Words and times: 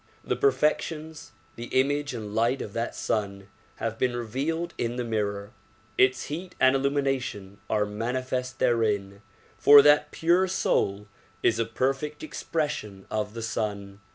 The 0.23 0.35
perfections, 0.35 1.31
the 1.55 1.65
image 1.65 2.11
and 2.15 2.33
light 2.33 2.59
of 2.63 2.73
that 2.73 2.95
Sun 2.95 3.49
have 3.75 3.99
been 3.99 4.15
revealed 4.15 4.73
in 4.79 4.95
the 4.95 5.03
mirror; 5.03 5.51
its 5.95 6.23
heat 6.23 6.55
and 6.59 6.75
illumination 6.75 7.59
are 7.69 7.85
manifest 7.85 8.57
therein, 8.57 9.21
for 9.59 9.83
that 9.83 10.09
pure 10.09 10.47
soul 10.47 11.07
is 11.43 11.59
a 11.59 11.65
perfect 11.65 12.23
expression 12.23 13.05
of 13.11 13.35
the 13.35 13.43
Sun. 13.43 13.99